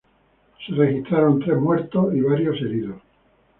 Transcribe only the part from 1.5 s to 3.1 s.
muertos y varios heridos.